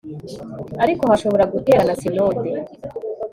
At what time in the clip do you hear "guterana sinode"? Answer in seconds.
1.53-2.49